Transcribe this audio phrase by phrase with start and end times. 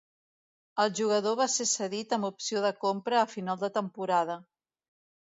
[0.83, 4.39] El jugador va ser cedit amb opció de compra a final de temporada.